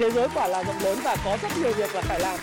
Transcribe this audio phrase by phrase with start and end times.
[0.00, 2.38] thế giới quả là rộng lớn và có rất nhiều việc là phải làm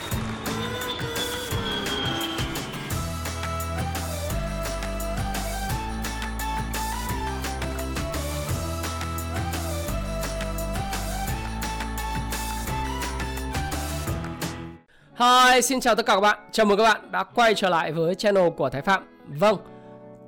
[15.19, 16.39] Hi, xin chào tất cả các bạn.
[16.51, 19.03] Chào mừng các bạn đã quay trở lại với channel của Thái Phạm.
[19.27, 19.57] Vâng,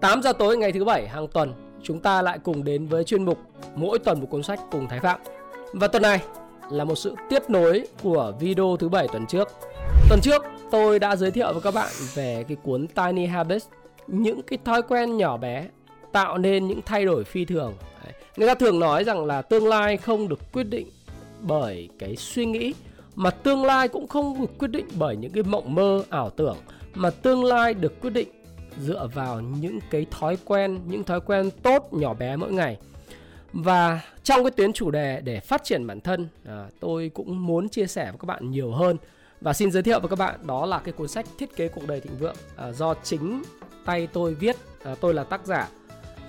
[0.02, 1.54] 8 giờ tối ngày thứ bảy hàng tuần,
[1.84, 3.40] chúng ta lại cùng đến với chuyên mục
[3.76, 5.20] mỗi tuần một cuốn sách cùng Thái Phạm.
[5.74, 6.22] Và tuần này
[6.72, 9.48] là một sự tiếp nối của video thứ bảy tuần trước.
[10.10, 13.68] Tuần trước tôi đã giới thiệu với các bạn về cái cuốn Tiny Habits,
[14.08, 15.68] những cái thói quen nhỏ bé
[16.12, 17.74] tạo nên những thay đổi phi thường.
[18.38, 20.88] Người ta thường nói rằng là tương lai không được quyết định
[21.42, 22.74] bởi cái suy nghĩ
[23.16, 26.58] mà tương lai cũng không được quyết định bởi những cái mộng mơ ảo tưởng
[26.94, 28.28] mà tương lai được quyết định
[28.80, 32.78] dựa vào những cái thói quen những thói quen tốt nhỏ bé mỗi ngày
[33.54, 37.70] và trong cái tuyến chủ đề để phát triển bản thân à, tôi cũng muốn
[37.70, 38.98] chia sẻ với các bạn nhiều hơn
[39.42, 41.88] và xin giới thiệu với các bạn đó là cái cuốn sách thiết kế cuộc
[41.88, 43.44] đời thịnh vượng à, do chính
[43.86, 45.68] tay tôi viết à, tôi là tác giả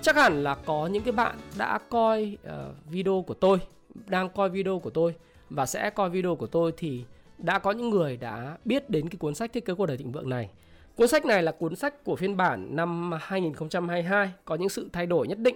[0.01, 3.59] chắc hẳn là có những cái bạn đã coi uh, video của tôi
[4.05, 5.15] đang coi video của tôi
[5.49, 7.03] và sẽ coi video của tôi thì
[7.37, 10.11] đã có những người đã biết đến cái cuốn sách thiết kế cuộc đời thịnh
[10.11, 10.49] vượng này.
[10.95, 15.05] Cuốn sách này là cuốn sách của phiên bản năm 2022 có những sự thay
[15.05, 15.55] đổi nhất định.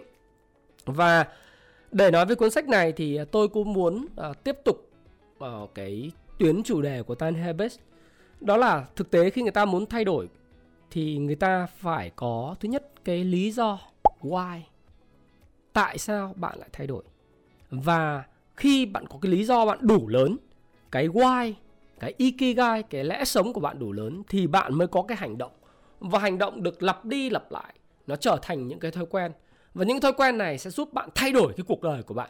[0.86, 1.26] Và
[1.92, 4.90] để nói về cuốn sách này thì à, tôi cũng muốn uh, tiếp tục
[5.44, 7.80] uh, cái tuyến chủ đề của Tan Habits.
[8.42, 10.30] Đó là thực tế khi người ta muốn thay đổi
[10.92, 13.80] thì người ta phải có thứ nhất cái lý do
[14.22, 14.60] why.
[15.74, 17.04] Tại sao bạn lại thay đổi?
[17.70, 18.24] Và
[18.56, 20.38] khi bạn có cái lý do bạn đủ lớn
[20.92, 21.54] cái why
[22.00, 25.38] cái ikigai cái lẽ sống của bạn đủ lớn thì bạn mới có cái hành
[25.38, 25.52] động
[26.00, 27.74] và hành động được lặp đi lặp lại
[28.08, 29.32] nó trở thành những cái thói quen
[29.76, 32.30] và những thói quen này sẽ giúp bạn thay đổi cái cuộc đời của bạn.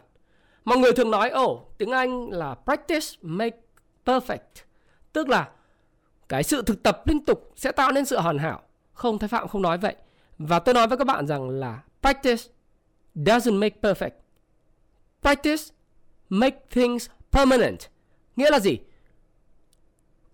[0.64, 3.56] Mọi người thường nói ồ oh, tiếng anh là practice make
[4.04, 4.64] perfect.
[5.12, 5.48] Tức là
[6.28, 8.62] cái sự thực tập liên tục sẽ tạo nên sự hoàn hảo.
[8.92, 9.96] Không thái phạm không nói vậy.
[10.38, 12.42] Và tôi nói với các bạn rằng là practice
[13.14, 14.10] doesn't make perfect.
[15.22, 15.62] Practice
[16.28, 17.78] make things permanent.
[18.36, 18.78] Nghĩa là gì?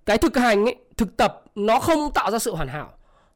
[0.06, 2.92] Cái thực hành ấy, thực tập nó không tạo ra sự hoàn hảo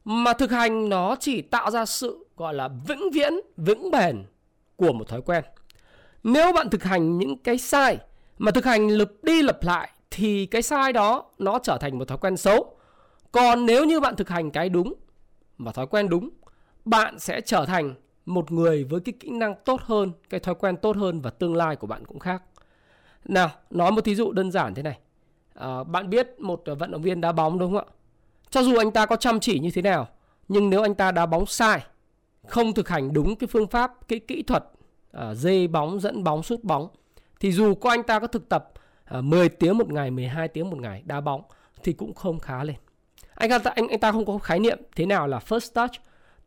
[0.09, 4.23] mà thực hành nó chỉ tạo ra sự gọi là vĩnh viễn, vững bền
[4.75, 5.43] của một thói quen.
[6.23, 7.97] Nếu bạn thực hành những cái sai
[8.37, 12.07] mà thực hành lặp đi lặp lại thì cái sai đó nó trở thành một
[12.07, 12.77] thói quen xấu.
[13.31, 14.93] Còn nếu như bạn thực hành cái đúng
[15.57, 16.29] và thói quen đúng,
[16.85, 17.93] bạn sẽ trở thành
[18.25, 21.55] một người với cái kỹ năng tốt hơn, cái thói quen tốt hơn và tương
[21.55, 22.43] lai của bạn cũng khác.
[23.25, 24.99] Nào, nói một thí dụ đơn giản thế này.
[25.53, 27.93] À, bạn biết một vận động viên đá bóng đúng không ạ?
[28.49, 30.07] Cho dù anh ta có chăm chỉ như thế nào,
[30.47, 31.81] nhưng nếu anh ta đá bóng sai,
[32.47, 34.63] không thực hành đúng cái phương pháp, cái kỹ thuật
[35.11, 36.87] à, dây bóng, dẫn bóng, sút bóng,
[37.39, 38.71] thì dù có anh ta có thực tập
[39.05, 41.41] à, 10 tiếng một ngày, 12 tiếng một ngày đá bóng
[41.83, 42.75] thì cũng không khá lên.
[43.33, 45.91] Anh ta anh anh ta không có khái niệm thế nào là first touch,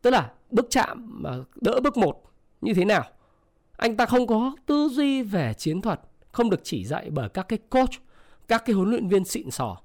[0.01, 2.23] tức là bước chạm mà đỡ bước một
[2.61, 3.03] như thế nào.
[3.77, 5.99] Anh ta không có tư duy về chiến thuật,
[6.31, 7.91] không được chỉ dạy bởi các cái coach,
[8.47, 9.77] các cái huấn luyện viên xịn sò.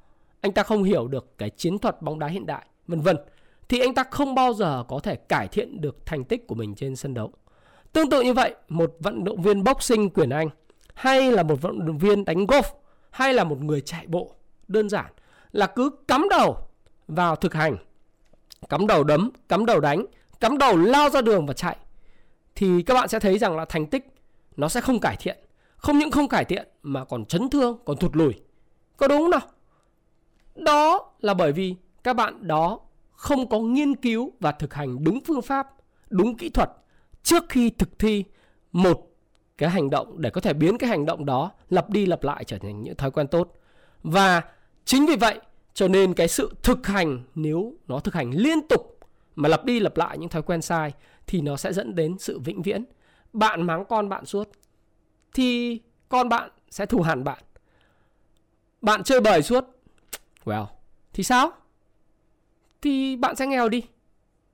[0.46, 3.16] Anh ta không hiểu được cái chiến thuật bóng đá hiện đại, vân vân.
[3.68, 6.74] Thì anh ta không bao giờ có thể cải thiện được thành tích của mình
[6.74, 7.32] trên sân đấu.
[7.92, 10.48] Tương tự như vậy, một vận động viên boxing quyền Anh
[10.94, 12.62] hay là một vận động viên đánh golf
[13.10, 14.34] hay là một người chạy bộ
[14.68, 15.06] đơn giản
[15.52, 16.56] là cứ cắm đầu
[17.08, 17.76] vào thực hành
[18.68, 20.06] cắm đầu đấm cắm đầu đánh
[20.40, 21.76] cắm đầu lao ra đường và chạy
[22.54, 24.06] thì các bạn sẽ thấy rằng là thành tích
[24.56, 25.38] nó sẽ không cải thiện
[25.76, 28.34] không những không cải thiện mà còn chấn thương, còn thụt lùi.
[28.96, 29.40] Có đúng không nào?
[30.56, 31.74] Đó là bởi vì
[32.04, 32.80] các bạn đó
[33.12, 35.68] không có nghiên cứu và thực hành đúng phương pháp,
[36.10, 36.70] đúng kỹ thuật
[37.22, 38.24] trước khi thực thi
[38.72, 39.10] một
[39.58, 42.44] cái hành động để có thể biến cái hành động đó lặp đi lặp lại
[42.44, 43.52] trở thành những thói quen tốt.
[44.02, 44.42] Và
[44.84, 45.40] chính vì vậy
[45.74, 48.98] cho nên cái sự thực hành nếu nó thực hành liên tục
[49.36, 50.92] mà lặp đi lặp lại những thói quen sai
[51.26, 52.84] thì nó sẽ dẫn đến sự vĩnh viễn.
[53.32, 54.50] Bạn mắng con bạn suốt
[55.34, 57.38] thì con bạn sẽ thù hẳn bạn.
[58.80, 59.75] Bạn chơi bời suốt.
[60.46, 60.66] Well,
[61.12, 61.50] thì sao?
[62.82, 63.82] Thì bạn sẽ nghèo đi.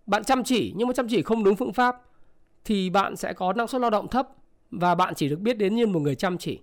[0.07, 2.03] Bạn chăm chỉ nhưng mà chăm chỉ không đúng phương pháp
[2.65, 4.29] thì bạn sẽ có năng suất lao động thấp
[4.71, 6.61] và bạn chỉ được biết đến như một người chăm chỉ,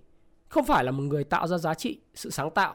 [0.48, 2.74] không phải là một người tạo ra giá trị, sự sáng tạo.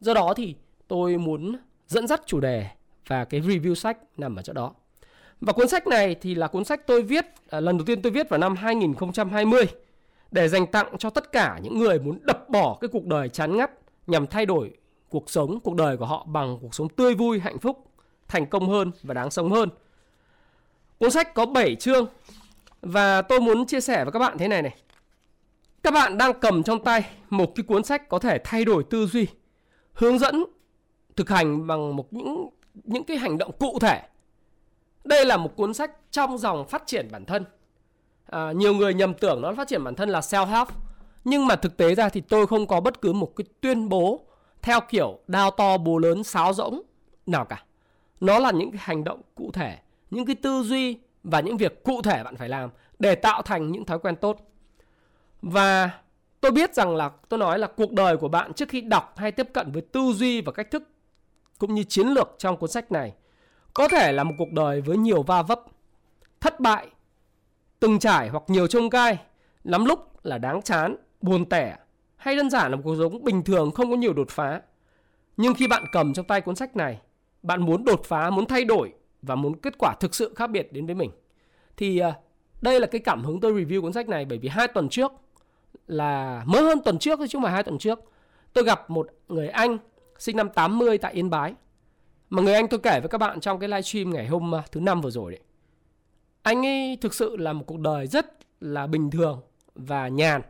[0.00, 0.54] Do đó thì
[0.88, 1.56] tôi muốn
[1.86, 2.66] dẫn dắt chủ đề
[3.06, 4.74] và cái review sách nằm ở chỗ đó.
[5.40, 8.12] Và cuốn sách này thì là cuốn sách tôi viết à, lần đầu tiên tôi
[8.12, 9.66] viết vào năm 2020
[10.30, 13.56] để dành tặng cho tất cả những người muốn đập bỏ cái cuộc đời chán
[13.56, 13.70] ngắt
[14.06, 14.72] nhằm thay đổi
[15.16, 17.90] cuộc sống, cuộc đời của họ bằng cuộc sống tươi vui, hạnh phúc,
[18.28, 19.68] thành công hơn và đáng sống hơn.
[20.98, 22.06] Cuốn sách có 7 chương
[22.82, 24.74] và tôi muốn chia sẻ với các bạn thế này này.
[25.82, 29.06] Các bạn đang cầm trong tay một cái cuốn sách có thể thay đổi tư
[29.06, 29.26] duy,
[29.92, 30.44] hướng dẫn
[31.16, 34.02] thực hành bằng một những những cái hành động cụ thể.
[35.04, 37.44] Đây là một cuốn sách trong dòng phát triển bản thân.
[38.26, 40.68] À, nhiều người nhầm tưởng nó phát triển bản thân là self help,
[41.24, 44.26] nhưng mà thực tế ra thì tôi không có bất cứ một cái tuyên bố
[44.66, 46.82] theo kiểu đao to búa lớn sáo rỗng
[47.26, 47.64] nào cả.
[48.20, 49.78] Nó là những cái hành động cụ thể,
[50.10, 53.72] những cái tư duy và những việc cụ thể bạn phải làm để tạo thành
[53.72, 54.50] những thói quen tốt.
[55.42, 55.90] Và
[56.40, 59.32] tôi biết rằng là tôi nói là cuộc đời của bạn trước khi đọc hay
[59.32, 60.82] tiếp cận với tư duy và cách thức
[61.58, 63.12] cũng như chiến lược trong cuốn sách này
[63.74, 65.60] có thể là một cuộc đời với nhiều va vấp,
[66.40, 66.86] thất bại,
[67.80, 69.18] từng trải hoặc nhiều trông gai,
[69.64, 71.76] lắm lúc là đáng chán, buồn tẻ
[72.26, 74.60] hay đơn giản là một cuộc sống bình thường không có nhiều đột phá.
[75.36, 77.00] Nhưng khi bạn cầm trong tay cuốn sách này,
[77.42, 78.92] bạn muốn đột phá, muốn thay đổi
[79.22, 81.10] và muốn kết quả thực sự khác biệt đến với mình.
[81.76, 82.14] Thì à,
[82.60, 85.12] đây là cái cảm hứng tôi review cuốn sách này bởi vì hai tuần trước
[85.86, 88.00] là mới hơn tuần trước chứ không phải hai tuần trước
[88.52, 89.78] tôi gặp một người anh
[90.18, 91.54] sinh năm 80 tại Yên Bái
[92.30, 94.80] mà người anh tôi kể với các bạn trong cái livestream ngày hôm à, thứ
[94.80, 95.40] năm vừa rồi đấy
[96.42, 98.26] anh ấy thực sự là một cuộc đời rất
[98.60, 99.40] là bình thường
[99.74, 100.42] và nhàn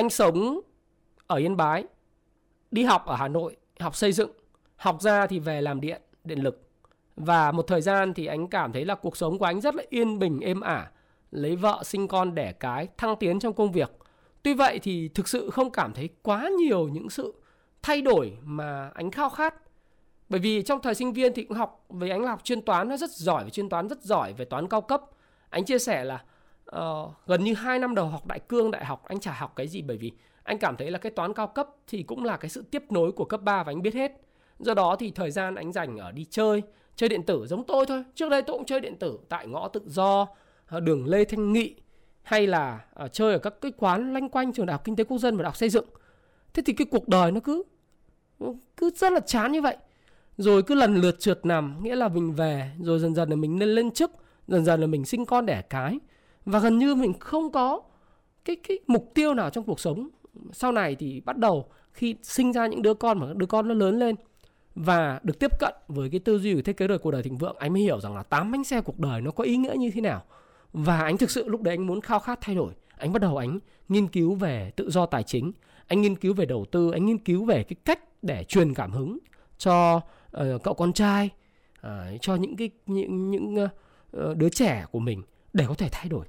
[0.00, 0.60] anh sống
[1.26, 1.84] ở Yên Bái,
[2.70, 4.30] đi học ở Hà Nội, học xây dựng,
[4.76, 6.68] học ra thì về làm điện điện lực.
[7.16, 9.82] Và một thời gian thì anh cảm thấy là cuộc sống của anh rất là
[9.88, 10.90] yên bình, êm ả,
[11.30, 13.90] lấy vợ, sinh con, đẻ cái, thăng tiến trong công việc.
[14.42, 17.34] Tuy vậy thì thực sự không cảm thấy quá nhiều những sự
[17.82, 19.54] thay đổi mà anh khao khát.
[20.28, 22.96] Bởi vì trong thời sinh viên thì cũng học với anh học chuyên toán, nó
[22.96, 25.02] rất giỏi về chuyên toán rất giỏi về toán cao cấp.
[25.50, 26.24] Anh chia sẻ là
[26.76, 29.68] uh, gần như 2 năm đầu học đại cương đại học anh chả học cái
[29.68, 30.12] gì bởi vì
[30.42, 33.12] anh cảm thấy là cái toán cao cấp thì cũng là cái sự tiếp nối
[33.12, 34.12] của cấp 3 và anh biết hết.
[34.58, 36.62] Do đó thì thời gian anh dành ở đi chơi
[36.96, 38.04] chơi điện tử giống tôi thôi.
[38.14, 40.26] Trước đây tôi cũng chơi điện tử tại ngõ tự do
[40.66, 41.74] ờ, đường lê thanh nghị
[42.22, 45.04] hay là uh, chơi ở các cái quán lanh quanh trường đại học kinh tế
[45.04, 45.84] quốc dân và đại học xây dựng.
[46.54, 47.62] Thế thì cái cuộc đời nó cứ
[48.38, 48.46] ừ,
[48.76, 49.76] cứ rất là chán như vậy.
[50.36, 53.58] Rồi cứ lần lượt trượt nằm nghĩa là mình về rồi dần dần là mình
[53.58, 54.10] lên lên chức
[54.48, 55.98] dần dần là mình sinh con đẻ cái
[56.44, 57.80] và gần như mình không có
[58.44, 60.08] cái cái mục tiêu nào trong cuộc sống.
[60.52, 63.74] Sau này thì bắt đầu khi sinh ra những đứa con mà đứa con nó
[63.74, 64.14] lớn lên
[64.74, 67.38] và được tiếp cận với cái tư duy của thiết kế đời cuộc đời thịnh
[67.38, 69.74] vượng anh mới hiểu rằng là tám bánh xe cuộc đời nó có ý nghĩa
[69.78, 70.22] như thế nào.
[70.72, 72.72] Và anh thực sự lúc đấy anh muốn khao khát thay đổi.
[72.96, 73.58] Anh bắt đầu anh
[73.88, 75.52] nghiên cứu về tự do tài chính
[75.86, 78.92] anh nghiên cứu về đầu tư anh nghiên cứu về cái cách để truyền cảm
[78.92, 79.18] hứng
[79.58, 81.30] cho uh, cậu con trai
[81.86, 81.90] uh,
[82.20, 85.22] cho những cái những những uh, đứa trẻ của mình
[85.52, 86.26] để có thể thay đổi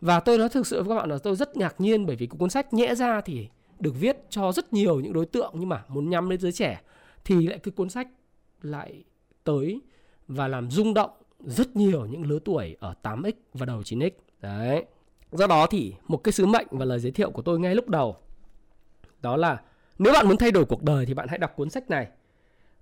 [0.00, 2.26] và tôi nói thực sự với các bạn là tôi rất ngạc nhiên bởi vì
[2.26, 3.48] cuốn sách nhẽ ra thì
[3.78, 6.80] được viết cho rất nhiều những đối tượng nhưng mà muốn nhắm đến giới trẻ,
[7.24, 8.08] thì lại cái cuốn sách
[8.62, 9.04] lại
[9.44, 9.80] tới
[10.28, 11.10] và làm rung động
[11.40, 14.10] rất nhiều những lứa tuổi ở 8x và đầu 9x.
[14.40, 14.84] Đấy.
[15.32, 17.88] Do đó thì một cái sứ mệnh và lời giới thiệu của tôi ngay lúc
[17.88, 18.16] đầu,
[19.22, 19.60] đó là
[19.98, 22.08] nếu bạn muốn thay đổi cuộc đời thì bạn hãy đọc cuốn sách này.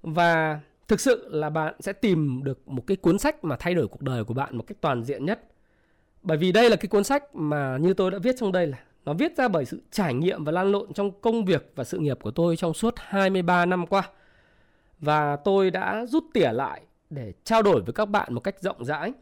[0.02, 3.88] Và thực sự là bạn sẽ tìm được một cái cuốn sách mà thay đổi
[3.88, 5.48] cuộc đời của bạn một cách toàn diện nhất.
[6.24, 8.78] Bởi vì đây là cái cuốn sách mà như tôi đã viết trong đây là
[9.04, 11.98] nó viết ra bởi sự trải nghiệm và lan lộn trong công việc và sự
[11.98, 14.10] nghiệp của tôi trong suốt 23 năm qua.
[14.98, 18.84] Và tôi đã rút tỉa lại để trao đổi với các bạn một cách rộng
[18.84, 19.12] rãi.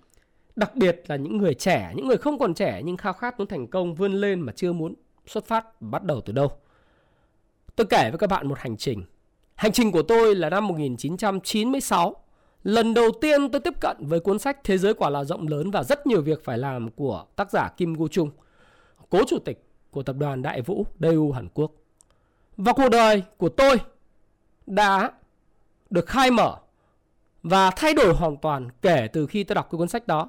[0.57, 3.49] Đặc biệt là những người trẻ, những người không còn trẻ nhưng khao khát muốn
[3.49, 4.95] thành công vươn lên mà chưa muốn
[5.27, 6.53] xuất phát bắt đầu từ đâu.
[7.77, 9.05] Tôi kể với các bạn một hành trình.
[9.55, 12.22] Hành trình của tôi là năm 1996.
[12.63, 15.71] Lần đầu tiên tôi tiếp cận với cuốn sách Thế giới quả là rộng lớn
[15.71, 18.31] và rất nhiều việc phải làm của tác giả Kim Gu Chung,
[19.11, 21.73] cố chủ tịch của tập đoàn Đại Vũ Daewoo Hàn Quốc.
[22.57, 23.81] Và cuộc đời của tôi
[24.67, 25.13] đã
[25.91, 26.57] được khai mở
[27.43, 30.29] và thay đổi hoàn toàn kể từ khi tôi đọc cái cuốn sách đó.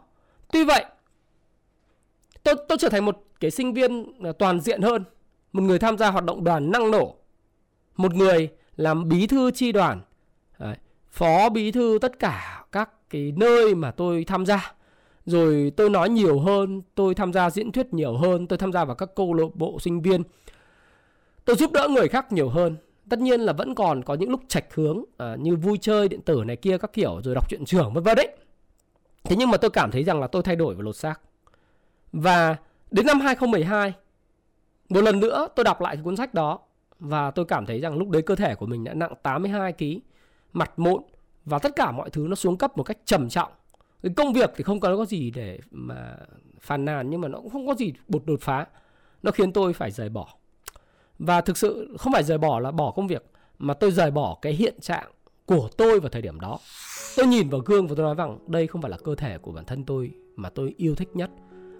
[0.51, 0.85] Tuy vậy,
[2.43, 5.03] tôi tôi trở thành một cái sinh viên à, toàn diện hơn,
[5.53, 7.15] một người tham gia hoạt động đoàn năng nổ,
[7.95, 10.01] một người làm bí thư chi đoàn,
[11.13, 14.73] phó bí thư tất cả các cái nơi mà tôi tham gia.
[15.25, 18.85] Rồi tôi nói nhiều hơn, tôi tham gia diễn thuyết nhiều hơn, tôi tham gia
[18.85, 20.23] vào các câu lạc bộ sinh viên.
[21.45, 22.77] Tôi giúp đỡ người khác nhiều hơn
[23.09, 26.21] tất nhiên là vẫn còn có những lúc chạch hướng à, như vui chơi điện
[26.21, 28.27] tử này kia các kiểu rồi đọc truyện trưởng vân vân đấy
[29.23, 31.21] thế nhưng mà tôi cảm thấy rằng là tôi thay đổi và lột xác
[32.11, 32.55] và
[32.91, 33.93] đến năm 2012
[34.89, 36.59] một lần nữa tôi đọc lại cuốn sách đó
[36.99, 39.83] và tôi cảm thấy rằng lúc đấy cơ thể của mình đã nặng 82 kg
[40.53, 41.03] mặt mụn
[41.45, 43.51] và tất cả mọi thứ nó xuống cấp một cách trầm trọng
[44.03, 46.17] cái công việc thì không có gì để mà
[46.59, 48.65] phàn nàn, nhưng mà nó cũng không có gì bột đột phá
[49.23, 50.27] nó khiến tôi phải rời bỏ
[51.19, 53.25] và thực sự không phải rời bỏ là bỏ công việc,
[53.59, 55.11] mà tôi rời bỏ cái hiện trạng
[55.45, 56.59] của tôi vào thời điểm đó.
[57.15, 59.51] Tôi nhìn vào gương và tôi nói rằng đây không phải là cơ thể của
[59.51, 61.29] bản thân tôi mà tôi yêu thích nhất.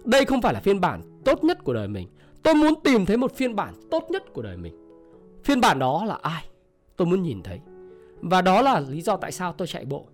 [0.04, 2.08] Đây không phải là phiên bản tốt nhất của đời mình.
[2.42, 4.74] Tôi muốn tìm thấy một phiên bản tốt nhất của đời mình.
[5.44, 6.44] Phiên bản đó là ai?
[6.96, 7.60] Tôi muốn nhìn thấy.
[8.20, 10.06] Và đó là lý do tại sao tôi chạy bộ.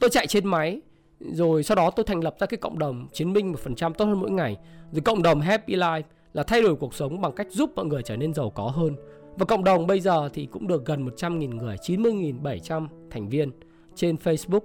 [0.00, 0.80] Tôi chạy trên máy,
[1.20, 4.20] rồi sau đó tôi thành lập ra cái cộng đồng chiến binh 1% tốt hơn
[4.20, 4.56] mỗi ngày.
[4.92, 6.02] Rồi cộng đồng Happy Life
[6.32, 8.96] là thay đổi cuộc sống bằng cách giúp mọi người trở nên giàu có hơn.
[9.38, 13.50] Và cộng đồng bây giờ thì cũng được gần 100.000 người, 90.700 thành viên
[13.94, 14.60] trên Facebook.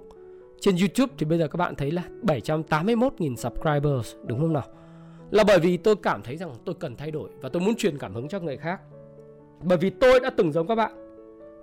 [0.60, 4.64] Trên YouTube thì bây giờ các bạn thấy là 781.000 subscribers, đúng không nào?
[5.30, 7.98] Là bởi vì tôi cảm thấy rằng tôi cần thay đổi và tôi muốn truyền
[7.98, 8.80] cảm hứng cho người khác.
[9.62, 11.05] Bởi vì tôi đã từng giống các bạn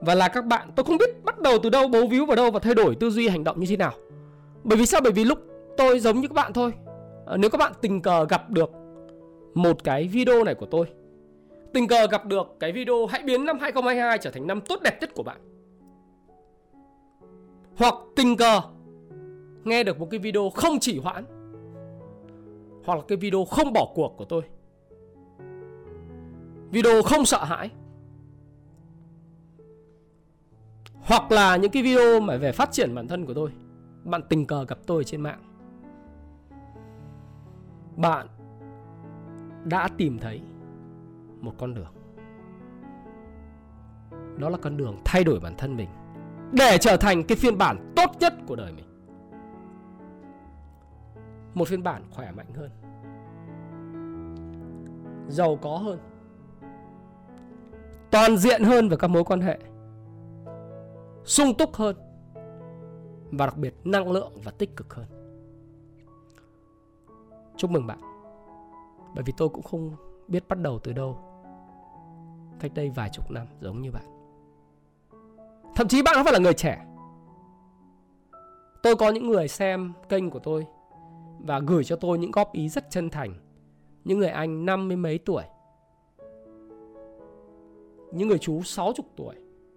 [0.02, 2.52] và là các bạn, tôi không biết bắt đầu từ đâu, bấu víu vào đâu
[2.52, 3.94] và thay đổi tư duy hành động như thế nào.
[4.64, 5.02] Bởi vì sao?
[5.04, 5.40] Bởi vì lúc
[5.78, 6.72] tôi giống như các bạn thôi.
[7.26, 8.72] À, nếu các bạn tình cờ gặp được
[9.54, 10.88] một cái video này của tôi
[11.74, 14.98] tình cờ gặp được cái video hãy biến năm 2022 trở thành năm tốt đẹp
[15.02, 15.38] nhất của bạn.
[17.78, 18.62] Hoặc tình cờ
[19.64, 21.26] nghe được một cái video không chỉ hoãn
[22.86, 24.42] hoặc là cái video không bỏ cuộc của tôi.
[26.72, 27.70] Video không sợ hãi.
[31.06, 33.52] Hoặc là những cái video mà về phát triển bản thân của tôi.
[34.04, 35.40] Bạn tình cờ gặp tôi trên mạng.
[37.96, 38.28] Bạn
[39.66, 40.42] đã tìm thấy
[41.42, 41.94] một con đường
[44.38, 45.90] đó là con đường thay đổi bản thân mình
[46.52, 48.86] để trở thành cái phiên bản tốt nhất của đời mình
[51.54, 52.72] một phiên bản khỏe mạnh hơn
[55.28, 56.00] giàu có hơn
[58.12, 59.60] toàn diện hơn về các mối quan hệ
[61.26, 61.96] sung túc hơn
[63.32, 65.06] và đặc biệt năng lượng và tích cực hơn.
[67.58, 68.00] Chúc mừng bạn,
[69.16, 69.96] bởi vì tôi cũng không
[70.28, 71.18] biết bắt đầu từ đâu.
[72.60, 74.06] Cách đây vài chục năm giống như bạn.
[75.76, 76.86] Thậm chí bạn không phải là người trẻ.
[78.84, 80.68] Tôi có những người xem kênh của tôi
[81.40, 83.34] và gửi cho tôi những góp ý rất chân thành.
[84.04, 85.44] Những người anh năm mươi mấy tuổi,
[88.12, 89.36] những người chú sáu chục tuổi,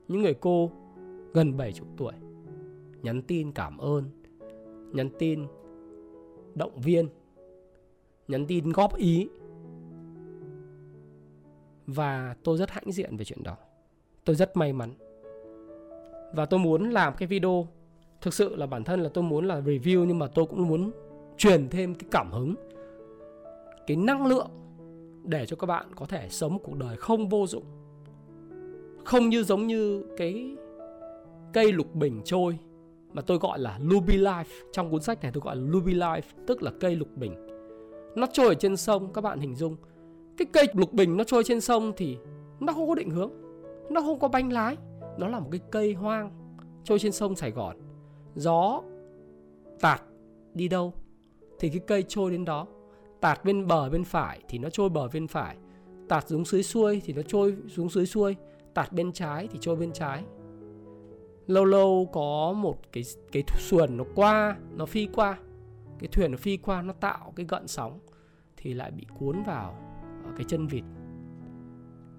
[0.09, 0.71] những người cô
[1.37, 2.13] gần bảy chục tuổi,
[3.03, 4.05] nhắn tin cảm ơn,
[4.93, 5.47] nhắn tin
[6.55, 7.09] động viên,
[8.29, 9.29] nhắn tin góp ý.
[11.87, 13.57] Và tôi rất hãnh diện về chuyện đó.
[14.25, 14.95] Tôi rất may mắn.
[16.35, 17.67] Và tôi muốn làm cái video,
[18.21, 20.91] thực sự là bản thân là tôi muốn là review, nhưng mà tôi cũng muốn
[21.37, 22.55] truyền thêm cái cảm hứng,
[23.87, 24.49] cái năng lượng
[25.25, 27.65] để cho các bạn có thể sống cuộc đời không vô dụng.
[29.05, 30.57] Không như giống như cái
[31.57, 32.59] cây lục bình trôi,
[33.13, 34.45] mà tôi gọi là luby Life.
[34.73, 37.35] Trong cuốn sách này tôi gọi là Luby Life, tức là cây lục bình.
[38.17, 39.77] Nó trôi ở trên sông, các bạn hình dung.
[40.37, 42.17] Cái cây lục bình nó trôi trên sông thì
[42.61, 43.31] nó không có định hướng,
[43.91, 44.77] nó không có bánh lái.
[45.19, 46.31] Nó là một cái cây hoang,
[46.85, 47.77] trôi trên sông sài gòn.
[48.35, 48.83] Gió
[49.81, 50.03] tạt
[50.55, 50.93] đi đâu
[51.59, 52.67] thì cái cây trôi đến đó.
[53.21, 55.57] Tạt bên bờ bên phải thì nó trôi bờ bên phải.
[56.09, 58.37] Tạt xuống dưới xuôi thì nó trôi xuống dưới xuôi.
[58.75, 60.25] Tạt bên trái thì trôi bên trái
[61.47, 65.39] lâu lâu có một cái cái xuồng nó qua, nó phi qua,
[65.99, 67.99] cái thuyền nó phi qua, nó tạo cái gợn sóng
[68.57, 69.75] thì lại bị cuốn vào
[70.25, 70.85] ờ, cái chân vịt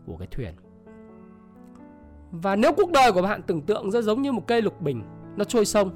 [0.05, 0.53] của cái thuyền.
[2.31, 5.03] Và nếu cuộc đời của bạn tưởng tượng rất giống như một cây lục bình,
[5.36, 5.91] nó trôi sông,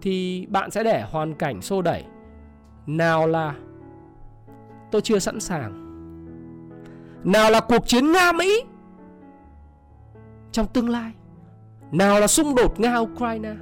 [0.00, 2.04] thì bạn sẽ để hoàn cảnh xô đẩy.
[2.86, 3.56] Nào là
[4.90, 5.86] tôi chưa sẵn sàng.
[7.24, 8.64] Nào là cuộc chiến nga mỹ
[10.52, 11.12] trong tương lai
[11.92, 13.54] nào là xung đột nga ukraine?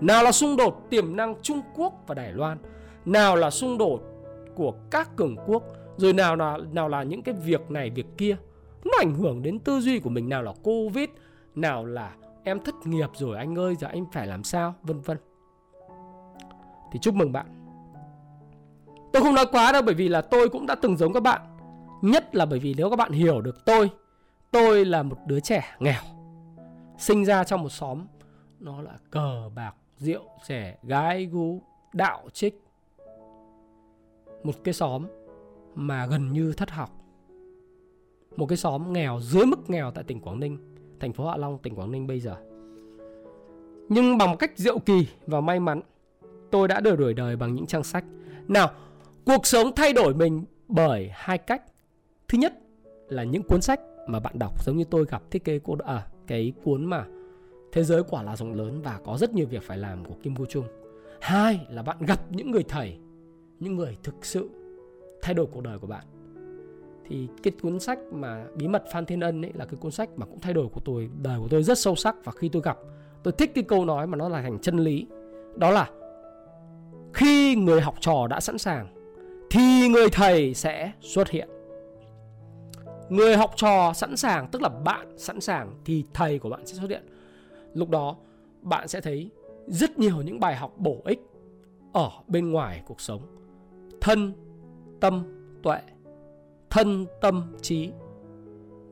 [0.00, 2.58] Nào là xung đột tiềm năng trung quốc và đài loan?
[3.04, 4.00] Nào là xung đột
[4.54, 5.62] của các cường quốc?
[5.96, 8.36] Rồi nào là nào là những cái việc này, việc kia?
[8.84, 10.28] Nó ảnh hưởng đến tư duy của mình.
[10.28, 11.08] Nào là covid?
[11.54, 12.12] Nào là
[12.44, 14.74] em thất nghiệp rồi, anh ơi, giờ anh phải làm sao?
[14.82, 15.16] Vân vân.
[16.92, 17.46] Thì chúc mừng bạn.
[19.12, 21.40] Tôi không nói quá đâu, bởi vì là tôi cũng đã từng giống các bạn.
[22.02, 23.90] Nhất là bởi vì nếu các bạn hiểu được tôi
[24.50, 26.02] tôi là một đứa trẻ nghèo
[27.02, 28.06] sinh ra trong một xóm
[28.60, 32.62] nó là cờ bạc rượu trẻ gái gú đạo trích
[34.42, 35.06] một cái xóm
[35.74, 36.90] mà gần như thất học.
[38.36, 40.58] Một cái xóm nghèo dưới mức nghèo tại tỉnh Quảng Ninh,
[41.00, 42.36] thành phố Hạ Long, tỉnh Quảng Ninh bây giờ.
[43.88, 45.80] Nhưng bằng cách diệu kỳ và may mắn,
[46.50, 48.04] tôi đã được đổi đời bằng những trang sách.
[48.48, 48.70] Nào,
[49.26, 51.62] cuộc sống thay đổi mình bởi hai cách.
[52.28, 52.54] Thứ nhất
[53.08, 56.06] là những cuốn sách mà bạn đọc giống như tôi gặp thiết kế cô à,
[56.26, 57.06] cái cuốn mà
[57.72, 60.36] Thế giới quả là rộng lớn và có rất nhiều việc phải làm của Kim
[60.36, 60.64] Cô Trung.
[61.20, 62.98] Hai là bạn gặp những người thầy,
[63.60, 64.50] những người thực sự
[65.22, 66.04] thay đổi cuộc đời của bạn.
[67.08, 70.08] Thì cái cuốn sách mà bí mật Phan Thiên Ân ấy là cái cuốn sách
[70.16, 72.62] mà cũng thay đổi của tôi đời của tôi rất sâu sắc và khi tôi
[72.62, 72.78] gặp
[73.22, 75.06] tôi thích cái câu nói mà nó là thành chân lý.
[75.56, 75.90] Đó là
[77.14, 78.86] khi người học trò đã sẵn sàng
[79.50, 81.48] thì người thầy sẽ xuất hiện
[83.12, 86.74] người học trò sẵn sàng, tức là bạn sẵn sàng thì thầy của bạn sẽ
[86.74, 87.02] xuất hiện.
[87.74, 88.16] Lúc đó,
[88.62, 89.30] bạn sẽ thấy
[89.66, 91.20] rất nhiều những bài học bổ ích
[91.92, 93.22] ở bên ngoài cuộc sống.
[94.00, 94.32] Thân,
[95.00, 95.24] tâm,
[95.62, 95.80] tuệ.
[96.70, 97.90] Thân, tâm, trí.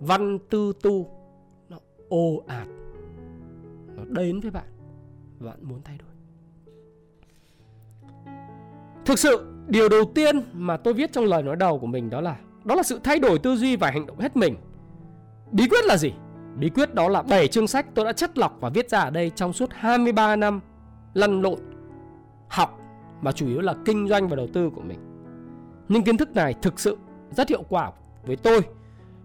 [0.00, 1.10] Văn tư tu,
[1.68, 2.68] nó ô ạt.
[3.96, 4.66] Nó đến với bạn
[5.38, 6.08] bạn muốn thay đổi.
[9.04, 12.20] Thực sự, điều đầu tiên mà tôi viết trong lời nói đầu của mình đó
[12.20, 14.57] là đó là sự thay đổi tư duy và hành động hết mình.
[15.52, 16.12] Bí quyết là gì?
[16.57, 19.11] Bí quyết đó là 7 chương sách tôi đã chất lọc và viết ra ở
[19.11, 20.61] đây trong suốt 23 năm
[21.14, 21.59] lăn lộn,
[22.49, 22.79] học
[23.21, 24.99] mà chủ yếu là kinh doanh và đầu tư của mình.
[25.88, 26.97] Nhưng kiến thức này thực sự
[27.31, 27.93] rất hiệu quả
[28.26, 28.61] với tôi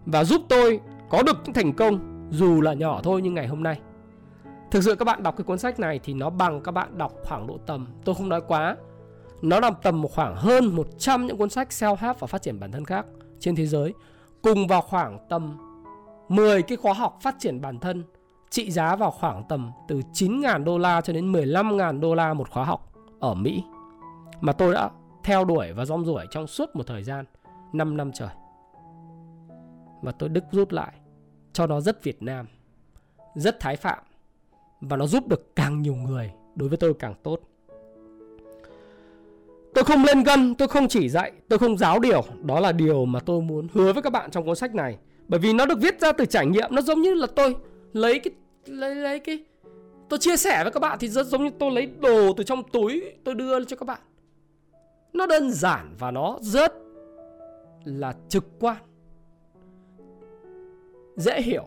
[0.06, 3.63] và giúp tôi có được những thành công dù là nhỏ thôi như ngày hôm
[3.63, 3.80] nay.
[4.72, 7.13] Thực sự các bạn đọc cái cuốn sách này thì nó bằng các bạn đọc
[7.24, 8.75] khoảng độ tầm, tôi không nói quá,
[9.42, 12.72] nó nằm tầm một khoảng hơn 100 những cuốn sách self-help và phát triển bản
[12.72, 13.06] thân khác
[13.39, 13.94] trên thế giới
[14.42, 15.58] cùng vào khoảng tầm
[16.30, 18.04] 10 cái khóa học phát triển bản thân
[18.50, 22.50] trị giá vào khoảng tầm từ 9.000 đô la cho đến 15.000 đô la một
[22.50, 23.63] khóa học ở Mỹ
[24.42, 24.89] mà tôi đã
[25.24, 27.25] theo đuổi và rong ruổi trong suốt một thời gian
[27.74, 28.30] 5 năm trời.
[30.01, 30.94] Và tôi đứt rút lại
[31.54, 32.48] cho nó rất Việt Nam,
[33.36, 34.04] rất Thái Phạm
[34.82, 37.39] và nó giúp được càng nhiều người đối với tôi càng tốt.
[39.75, 42.24] Tôi không lên gân, tôi không chỉ dạy, tôi không giáo điều.
[42.44, 44.98] Đó là điều mà tôi muốn hứa với các bạn trong cuốn sách này.
[45.27, 47.55] Bởi vì nó được viết ra từ trải nghiệm, nó giống như là tôi
[47.94, 48.34] lấy cái
[48.65, 49.44] lấy lấy cái
[50.10, 52.63] tôi chia sẻ với các bạn thì rất giống như tôi lấy đồ từ trong
[52.63, 54.00] túi tôi đưa cho các bạn.
[55.13, 56.74] Nó đơn giản và nó rất
[57.84, 58.77] là trực quan.
[61.15, 61.63] Dễ hiểu.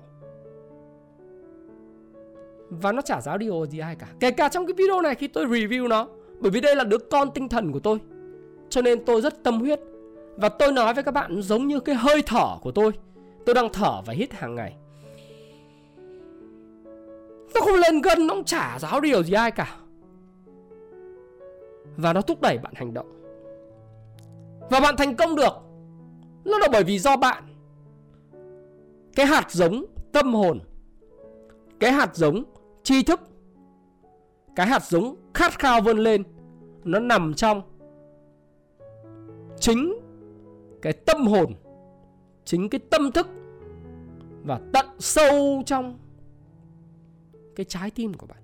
[2.69, 4.07] Và nó chả giáo điều gì ai cả.
[4.21, 6.09] Kể cả trong cái video này khi tôi review nó
[6.41, 7.99] bởi vì đây là đứa con tinh thần của tôi.
[8.69, 9.81] Cho nên tôi rất tâm huyết.
[10.37, 12.93] Và tôi nói với các bạn giống như cái hơi thở của tôi.
[13.47, 14.77] Tôi đang thở và hít hàng ngày.
[17.55, 19.77] Nó không lên gân Nó cũng chả giáo điều gì ai cả.
[21.97, 23.07] Và nó thúc đẩy bạn hành động.
[24.71, 25.53] Và bạn thành công được.
[26.45, 27.45] Nó là bởi vì do bạn.
[29.15, 30.61] Cái hạt giống tâm hồn.
[31.81, 32.45] Cái hạt giống
[32.83, 33.21] tri thức
[34.59, 36.23] cái hạt giống khát khao vươn lên,
[36.85, 37.63] nó nằm trong
[39.59, 39.95] chính
[40.83, 41.53] cái tâm hồn,
[42.45, 43.29] chính cái tâm thức
[44.43, 45.99] và tận sâu trong
[47.57, 48.39] cái trái tim của bạn.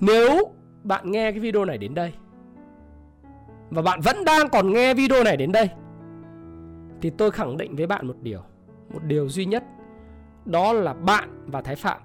[0.00, 2.12] Nếu bạn nghe cái video này đến đây
[3.70, 5.70] và bạn vẫn đang còn nghe video này đến đây,
[7.00, 8.40] thì tôi khẳng định với bạn một điều
[8.92, 9.64] một điều duy nhất,
[10.44, 12.00] đó là bạn và thái phạm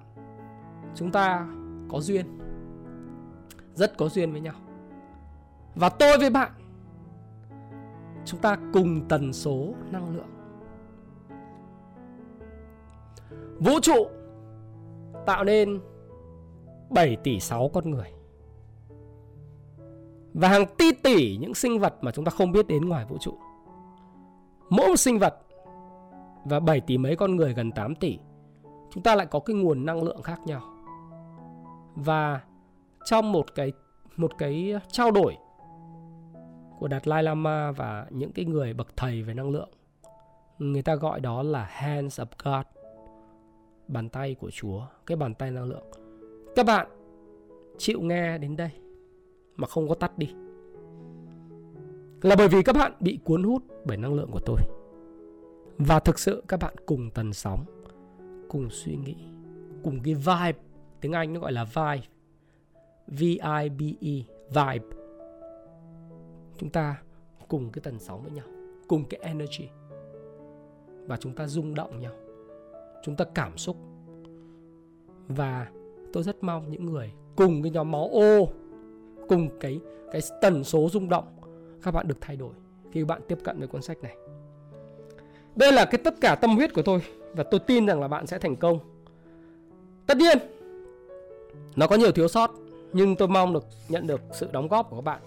[0.96, 1.48] chúng ta
[1.90, 2.26] có duyên.
[3.74, 4.56] Rất có duyên với nhau.
[5.76, 6.52] Và tôi với bạn,
[8.26, 10.30] chúng ta cùng tần số năng lượng.
[13.60, 14.08] Vũ trụ
[15.26, 15.82] tạo nên
[16.90, 18.12] 7 tỷ 6 con người.
[20.34, 23.18] Và hàng tỷ tỷ những sinh vật mà chúng ta không biết đến ngoài vũ
[23.18, 23.38] trụ.
[24.70, 25.42] Mỗi một sinh vật
[26.46, 28.20] và 7 tỷ mấy con người gần 8 tỷ,
[28.92, 30.62] chúng ta lại có cái nguồn năng lượng khác nhau
[31.96, 32.42] và
[33.06, 33.72] trong một cái
[34.18, 35.38] một cái trao đổi
[36.80, 39.70] của Đạt Lai Lama và những cái người bậc thầy về năng lượng,
[40.60, 42.66] người ta gọi đó là hands of God,
[43.88, 45.86] bàn tay của Chúa, cái bàn tay năng lượng.
[46.56, 46.88] Các bạn
[47.78, 48.72] chịu nghe đến đây
[49.56, 50.34] mà không có tắt đi.
[52.22, 54.60] Là bởi vì các bạn bị cuốn hút bởi năng lượng của tôi.
[55.78, 57.66] Và thực sự các bạn cùng tần sóng,
[58.50, 59.16] cùng suy nghĩ,
[59.84, 60.60] cùng cái vibe
[61.02, 62.08] tiếng Anh nó gọi là vibe.
[63.08, 64.88] V-I-B-E vibe.
[66.58, 67.02] Chúng ta
[67.48, 68.46] cùng cái tần sóng với nhau,
[68.88, 69.70] cùng cái energy.
[71.08, 72.14] Và chúng ta rung động nhau.
[73.04, 73.78] Chúng ta cảm xúc.
[75.28, 75.68] Và
[76.14, 78.48] tôi rất mong những người cùng cái nhóm máu ô
[79.28, 79.80] cùng cái
[80.12, 81.26] cái tần số rung động,
[81.84, 82.54] các bạn được thay đổi
[82.92, 84.16] khi bạn tiếp cận với cuốn sách này.
[85.56, 87.02] Đây là cái tất cả tâm huyết của tôi
[87.34, 88.80] và tôi tin rằng là bạn sẽ thành công.
[90.08, 90.38] Tất nhiên
[91.76, 92.52] nó có nhiều thiếu sót,
[92.94, 95.20] nhưng tôi mong được nhận được sự đóng góp của các bạn.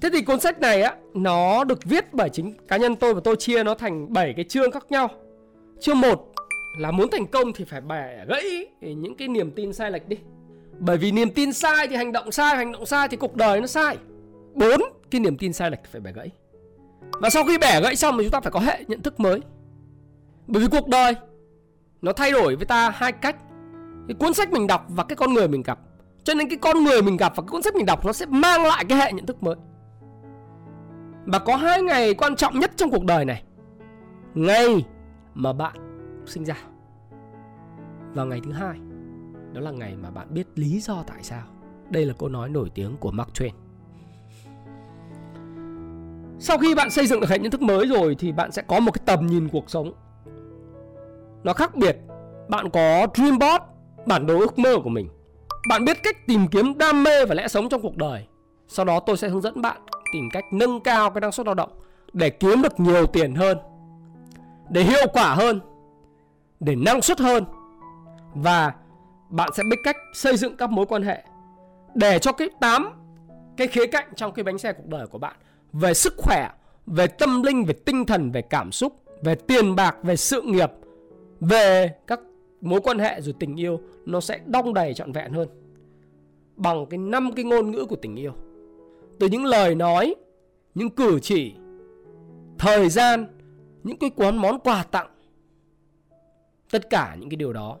[0.00, 3.20] Thế thì cuốn sách này á, nó được viết bởi chính cá nhân tôi và
[3.24, 5.08] tôi chia nó thành 7 cái chương khác nhau.
[5.80, 6.32] Chương 1
[6.78, 10.16] là muốn thành công thì phải bẻ gãy những cái niềm tin sai lệch đi.
[10.78, 13.60] Bởi vì niềm tin sai thì hành động sai, hành động sai thì cuộc đời
[13.60, 13.96] nó sai.
[14.54, 16.30] Bốn, cái niềm tin sai lệch phải bẻ gãy.
[17.12, 19.40] Và sau khi bẻ gãy xong thì chúng ta phải có hệ nhận thức mới.
[20.46, 21.14] Bởi vì cuộc đời
[22.02, 23.36] nó thay đổi với ta hai cách
[24.10, 25.78] cái cuốn sách mình đọc và cái con người mình gặp.
[26.24, 28.26] Cho nên cái con người mình gặp và cái cuốn sách mình đọc nó sẽ
[28.26, 29.54] mang lại cái hệ nhận thức mới.
[31.24, 33.42] Và có hai ngày quan trọng nhất trong cuộc đời này.
[34.34, 34.86] Ngày
[35.34, 35.74] mà bạn
[36.26, 36.56] sinh ra
[38.14, 38.78] và ngày thứ hai,
[39.52, 41.42] đó là ngày mà bạn biết lý do tại sao.
[41.90, 43.52] Đây là câu nói nổi tiếng của Mark Twain.
[46.38, 48.80] Sau khi bạn xây dựng được hệ nhận thức mới rồi thì bạn sẽ có
[48.80, 49.92] một cái tầm nhìn cuộc sống.
[51.44, 51.96] Nó khác biệt.
[52.48, 53.64] Bạn có dream board
[54.06, 55.08] bản đồ ước mơ của mình.
[55.68, 58.26] Bạn biết cách tìm kiếm đam mê và lẽ sống trong cuộc đời.
[58.68, 59.76] Sau đó tôi sẽ hướng dẫn bạn
[60.12, 61.70] tìm cách nâng cao cái năng suất lao động
[62.12, 63.58] để kiếm được nhiều tiền hơn
[64.68, 65.60] để hiệu quả hơn
[66.60, 67.44] để năng suất hơn.
[68.34, 68.74] Và
[69.28, 71.22] bạn sẽ biết cách xây dựng các mối quan hệ
[71.94, 72.92] để cho cái tám
[73.56, 75.36] cái khía cạnh trong cái bánh xe cuộc đời của bạn
[75.72, 76.50] về sức khỏe,
[76.86, 80.70] về tâm linh, về tinh thần, về cảm xúc, về tiền bạc, về sự nghiệp,
[81.40, 82.20] về các
[82.60, 85.48] mối quan hệ rồi tình yêu nó sẽ đong đầy trọn vẹn hơn
[86.56, 88.32] bằng cái năm cái ngôn ngữ của tình yêu.
[89.18, 90.14] Từ những lời nói,
[90.74, 91.54] những cử chỉ,
[92.58, 93.26] thời gian,
[93.84, 95.08] những cái quán món quà tặng.
[96.70, 97.76] Tất cả những cái điều đó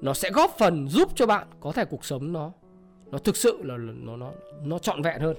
[0.00, 2.52] nó sẽ góp phần giúp cho bạn có thể cuộc sống nó
[3.10, 4.30] nó thực sự là nó nó
[4.64, 5.36] nó trọn vẹn hơn.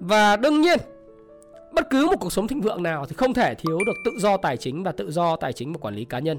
[0.00, 0.78] Và đương nhiên
[1.72, 4.36] bất cứ một cuộc sống thịnh vượng nào thì không thể thiếu được tự do
[4.36, 6.38] tài chính và tự do tài chính và quản lý cá nhân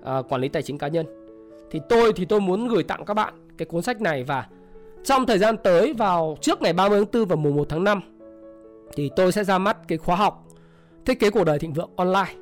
[0.00, 1.06] uh, quản lý tài chính cá nhân.
[1.70, 4.46] Thì tôi thì tôi muốn gửi tặng các bạn cái cuốn sách này và
[5.04, 8.00] trong thời gian tới vào trước ngày 30 tháng 4 và mùng 1 tháng 5
[8.92, 10.46] thì tôi sẽ ra mắt cái khóa học
[11.06, 12.34] thiết kế cuộc đời thịnh vượng online.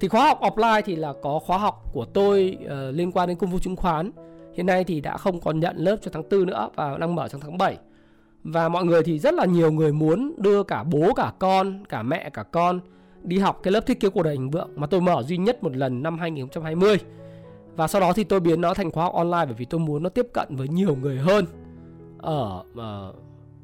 [0.00, 3.38] Thì khóa học offline thì là có khóa học của tôi uh, liên quan đến
[3.38, 4.10] công vụ chứng khoán.
[4.54, 7.28] Hiện nay thì đã không còn nhận lớp cho tháng 4 nữa và đang mở
[7.28, 7.78] trong tháng 7
[8.44, 12.02] và mọi người thì rất là nhiều người muốn đưa cả bố cả con cả
[12.02, 12.80] mẹ cả con
[13.24, 15.62] đi học cái lớp thiết kế của đời hình vượng mà tôi mở duy nhất
[15.62, 16.98] một lần năm 2020
[17.76, 20.02] và sau đó thì tôi biến nó thành khóa học online bởi vì tôi muốn
[20.02, 21.44] nó tiếp cận với nhiều người hơn.
[22.18, 23.16] Ở uh,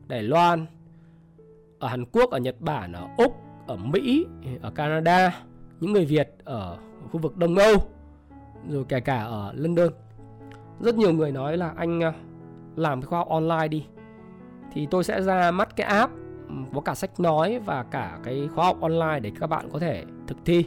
[0.08, 0.66] Đài Loan
[1.78, 4.26] ở Hàn Quốc ở Nhật Bản ở Úc ở Mỹ
[4.62, 5.42] ở Canada
[5.80, 6.78] những người Việt ở
[7.12, 7.74] khu vực Đông Âu
[8.68, 9.88] rồi kể cả ở London.
[10.80, 12.12] Rất nhiều người nói là anh ờ,
[12.76, 13.86] làm cái khóa học online đi
[14.72, 16.12] thì tôi sẽ ra mắt cái app
[16.74, 20.04] có cả sách nói và cả cái khóa học online để các bạn có thể
[20.26, 20.64] thực thi.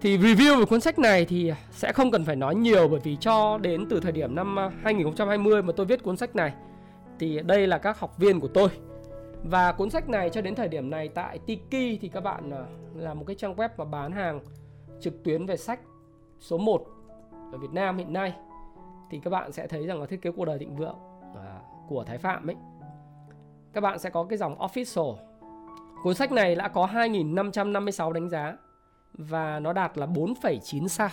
[0.00, 3.16] Thì review về cuốn sách này thì sẽ không cần phải nói nhiều bởi vì
[3.16, 6.52] cho đến từ thời điểm năm à, 2020 mà tôi viết cuốn sách này,
[7.18, 8.68] thì đây là các học viên của tôi.
[9.42, 12.64] Và cuốn sách này cho đến thời điểm này tại Tiki thì các bạn à,
[12.94, 14.40] là một cái trang web mà bán hàng
[15.00, 15.80] trực tuyến về sách
[16.38, 16.86] số 1
[17.52, 18.32] ở Việt Nam hiện nay.
[19.10, 20.96] Thì các bạn sẽ thấy rằng là thiết kế cuộc đời thịnh vượng
[21.36, 22.56] à, của Thái Phạm ấy
[23.72, 25.16] các bạn sẽ có cái dòng official.
[26.02, 28.56] Cuốn sách này đã có 2.556 đánh giá
[29.12, 31.10] và nó đạt là 4,9 sao.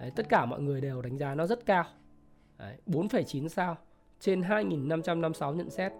[0.00, 1.84] Đấy, tất cả mọi người đều đánh giá nó rất cao.
[2.58, 3.76] Đấy, 4,9 sao
[4.20, 5.92] trên 2.556 nhận xét.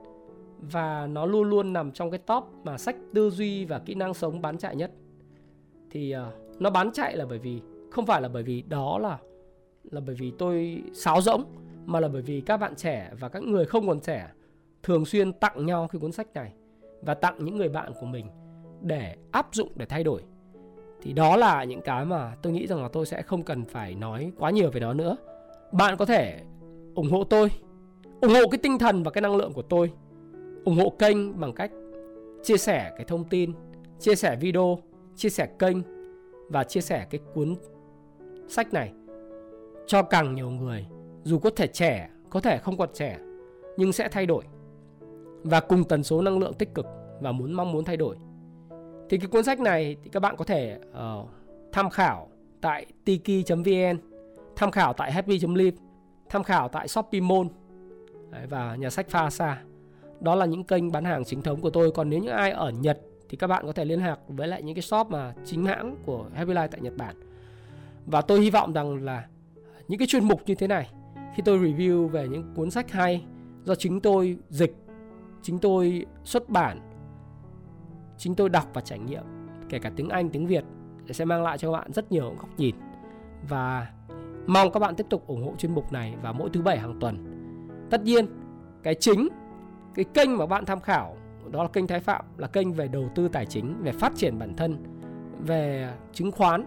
[0.59, 4.15] Và nó luôn luôn nằm trong cái top mà sách tư duy và kỹ năng
[4.15, 4.91] sống bán chạy nhất.
[5.91, 7.61] Thì uh, nó bán chạy là bởi vì
[7.91, 9.19] không phải là bởi vì đó là
[9.91, 11.45] là bởi vì tôi sáo rỗng
[11.87, 14.29] mà là bởi vì các bạn trẻ và các người không còn trẻ
[14.83, 16.53] thường xuyên tặng nhau cái cuốn sách này
[17.03, 18.27] và tặng những người bạn của mình
[18.81, 20.23] để áp dụng để thay đổi.
[21.03, 23.95] Thì đó là những cái mà tôi nghĩ rằng là tôi sẽ không cần phải
[23.95, 25.17] nói quá nhiều về nó nữa.
[25.73, 26.41] Bạn có thể
[26.95, 27.51] ủng hộ tôi,
[28.21, 29.93] ủng hộ cái tinh thần và cái năng lượng của tôi,
[30.65, 31.71] ủng hộ kênh bằng cách
[32.43, 33.53] chia sẻ cái thông tin,
[33.99, 34.79] chia sẻ video,
[35.17, 35.77] chia sẻ kênh
[36.49, 37.55] và chia sẻ cái cuốn
[38.49, 38.93] sách này
[39.87, 40.87] cho càng nhiều người.
[41.23, 43.19] Dù có thể trẻ, có thể không còn trẻ,
[43.77, 44.45] nhưng sẽ thay đổi
[45.43, 46.87] và cùng tần số năng lượng tích cực
[47.21, 48.17] và muốn mong muốn thay đổi.
[49.09, 51.29] Thì cái cuốn sách này thì các bạn có thể uh,
[51.73, 52.29] tham khảo
[52.61, 53.99] tại tiki.vn
[54.57, 55.77] tham khảo tại happy.live
[56.29, 57.47] tham khảo tại shopee mall.
[58.49, 59.63] Và nhà sách pha xa
[60.21, 61.91] đó là những kênh bán hàng chính thống của tôi.
[61.91, 64.63] Còn nếu những ai ở Nhật thì các bạn có thể liên lạc với lại
[64.63, 67.17] những cái shop mà chính hãng của Happy Life tại Nhật Bản.
[68.07, 69.27] Và tôi hy vọng rằng là
[69.89, 70.91] những cái chuyên mục như thế này
[71.35, 73.25] khi tôi review về những cuốn sách hay
[73.65, 74.75] do chính tôi dịch
[75.43, 76.81] chính tôi xuất bản,
[78.17, 79.23] chính tôi đọc và trải nghiệm,
[79.69, 80.65] kể cả tiếng Anh, tiếng Việt,
[81.05, 82.75] để sẽ mang lại cho các bạn rất nhiều góc nhìn.
[83.49, 83.93] Và
[84.47, 87.01] mong các bạn tiếp tục ủng hộ chuyên mục này vào mỗi thứ bảy hàng
[87.01, 87.27] tuần.
[87.91, 88.27] Tất nhiên,
[88.83, 89.29] cái chính,
[89.95, 91.17] cái kênh mà bạn tham khảo,
[91.51, 94.39] đó là kênh Thái Phạm, là kênh về đầu tư tài chính, về phát triển
[94.39, 94.85] bản thân,
[95.47, 96.65] về chứng khoán.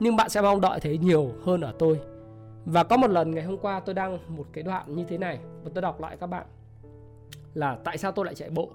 [0.00, 2.00] Nhưng bạn sẽ mong đợi thấy nhiều hơn ở tôi.
[2.64, 5.38] Và có một lần ngày hôm qua tôi đăng một cái đoạn như thế này,
[5.64, 6.46] và tôi đọc lại các bạn
[7.54, 8.70] là tại sao tôi lại chạy bộ.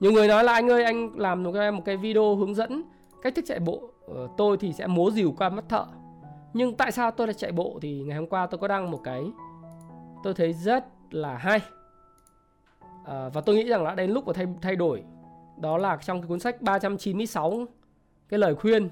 [0.00, 2.82] Nhiều người nói là anh ơi anh làm một cái một cái video hướng dẫn
[3.22, 5.84] cách thức chạy bộ ờ, tôi thì sẽ múa dìu qua mắt thợ.
[6.54, 9.00] Nhưng tại sao tôi lại chạy bộ thì ngày hôm qua tôi có đăng một
[9.04, 9.24] cái
[10.22, 11.60] tôi thấy rất là hay.
[13.04, 15.02] À, và tôi nghĩ rằng đã đến lúc mà thay thay đổi
[15.60, 17.66] đó là trong cái cuốn sách 396
[18.28, 18.88] cái lời khuyên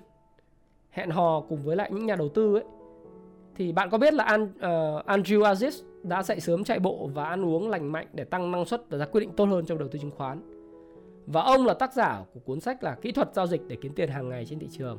[0.91, 2.65] hẹn hò cùng với lại những nhà đầu tư ấy.
[3.55, 7.25] Thì bạn có biết là An, uh, Andrew Aziz đã dậy sớm chạy bộ và
[7.25, 9.79] ăn uống lành mạnh để tăng năng suất và ra quyết định tốt hơn trong
[9.79, 10.43] đầu tư chứng khoán.
[11.27, 13.93] Và ông là tác giả của cuốn sách là Kỹ thuật giao dịch để kiếm
[13.95, 14.99] tiền hàng ngày trên thị trường.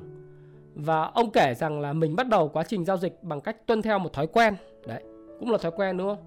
[0.76, 3.82] Và ông kể rằng là mình bắt đầu quá trình giao dịch bằng cách tuân
[3.82, 4.56] theo một thói quen.
[4.88, 5.04] Đấy,
[5.40, 6.26] cũng là thói quen đúng không?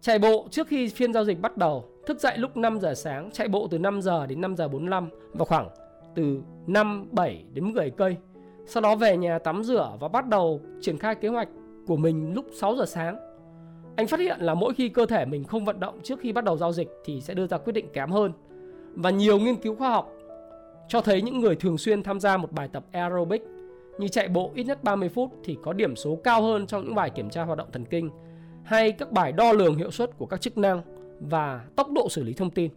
[0.00, 3.30] Chạy bộ trước khi phiên giao dịch bắt đầu, thức dậy lúc 5 giờ sáng,
[3.30, 5.68] chạy bộ từ 5 giờ đến 5 giờ 45 và khoảng
[6.14, 8.16] từ 5, 7 đến 10 cây.
[8.66, 11.48] Sau đó về nhà tắm rửa và bắt đầu triển khai kế hoạch
[11.86, 13.33] của mình lúc 6 giờ sáng.
[13.96, 16.44] Anh phát hiện là mỗi khi cơ thể mình không vận động trước khi bắt
[16.44, 18.32] đầu giao dịch thì sẽ đưa ra quyết định kém hơn.
[18.94, 20.12] Và nhiều nghiên cứu khoa học
[20.88, 23.42] cho thấy những người thường xuyên tham gia một bài tập aerobic
[23.98, 26.94] như chạy bộ ít nhất 30 phút thì có điểm số cao hơn trong những
[26.94, 28.10] bài kiểm tra hoạt động thần kinh
[28.64, 30.82] hay các bài đo lường hiệu suất của các chức năng
[31.20, 32.70] và tốc độ xử lý thông tin.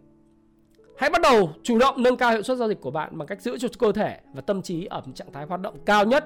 [0.98, 3.42] Hãy bắt đầu chủ động nâng cao hiệu suất giao dịch của bạn bằng cách
[3.42, 6.24] giữ cho cơ thể và tâm trí ở trạng thái hoạt động cao nhất.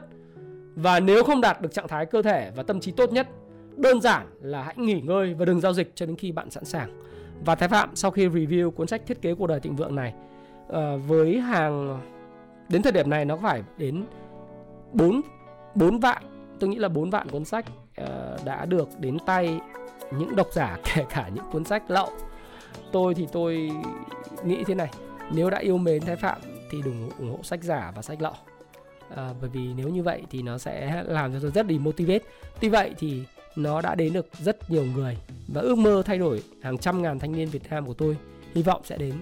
[0.74, 3.28] Và nếu không đạt được trạng thái cơ thể và tâm trí tốt nhất,
[3.76, 6.64] đơn giản là hãy nghỉ ngơi và đừng giao dịch cho đến khi bạn sẵn
[6.64, 7.02] sàng.
[7.44, 10.14] Và Thái Phạm sau khi review cuốn sách Thiết kế cuộc đời thịnh vượng này
[10.68, 12.00] ờ, với hàng
[12.68, 14.04] đến thời điểm này nó phải đến
[14.92, 15.20] 4
[15.74, 16.22] 4 vạn,
[16.60, 17.64] tôi nghĩ là 4 vạn cuốn sách
[17.96, 19.60] ờ, đã được đến tay
[20.18, 22.10] những độc giả kể cả những cuốn sách lậu.
[22.92, 23.70] Tôi thì tôi
[24.44, 24.90] nghĩ thế này,
[25.32, 26.38] nếu đã yêu mến Thái Phạm
[26.70, 28.34] thì đừng ủng hộ sách giả và sách lậu.
[29.16, 32.24] À, bởi vì nếu như vậy thì nó sẽ làm cho tôi rất đi motivate.
[32.60, 33.22] Tuy vậy thì
[33.56, 35.16] nó đã đến được rất nhiều người
[35.48, 38.16] và ước mơ thay đổi hàng trăm ngàn thanh niên Việt Nam của tôi
[38.54, 39.14] hy vọng sẽ đến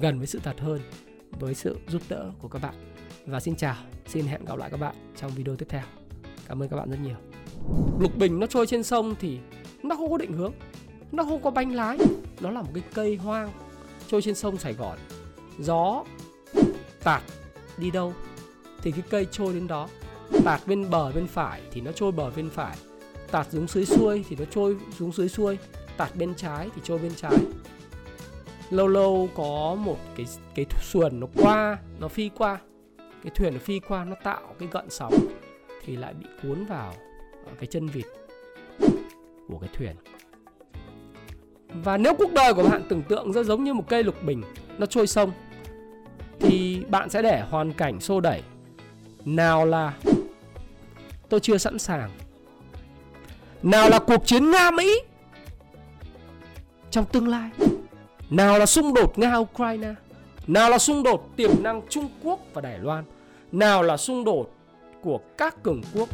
[0.00, 0.80] gần với sự thật hơn
[1.30, 2.74] với sự giúp đỡ của các bạn.
[3.26, 5.82] Và xin chào, xin hẹn gặp lại các bạn trong video tiếp theo.
[6.48, 7.16] Cảm ơn các bạn rất nhiều.
[8.00, 9.38] Lục bình nó trôi trên sông thì
[9.82, 10.52] nó không có định hướng,
[11.12, 11.98] nó không có bánh lái,
[12.40, 13.50] nó là một cái cây hoang
[14.06, 14.98] trôi trên sông Sài Gòn.
[15.58, 16.04] Gió
[17.04, 17.22] tạt
[17.76, 18.14] đi đâu
[18.82, 19.88] thì cái cây trôi đến đó.
[20.44, 22.76] Tạt bên bờ bên phải thì nó trôi bờ bên phải
[23.30, 25.58] tạt xuống dưới xuôi thì nó trôi xuống dưới xuôi,
[25.96, 27.38] tạt bên trái thì trôi bên trái.
[28.70, 32.58] Lâu lâu có một cái cái xuồng nó qua, nó phi qua,
[33.22, 35.14] cái thuyền nó phi qua, nó tạo cái gợn sóng
[35.84, 36.94] thì lại bị cuốn vào
[37.46, 38.06] ờ, cái chân vịt
[39.48, 39.96] của cái thuyền.
[41.84, 44.42] Và nếu cuộc đời của bạn tưởng tượng ra giống như một cây lục bình,
[44.78, 45.32] nó trôi sông,
[46.40, 48.42] thì bạn sẽ để hoàn cảnh xô đẩy.
[49.24, 49.94] Nào là,
[51.28, 52.10] tôi chưa sẵn sàng
[53.62, 55.02] nào là cuộc chiến Nga Mỹ
[56.90, 57.50] trong tương lai?
[58.30, 59.94] Nào là xung đột Nga Ukraine
[60.46, 63.04] nào là xung đột tiềm năng Trung Quốc và Đài Loan?
[63.52, 64.50] Nào là xung đột
[65.02, 66.08] của các cường quốc?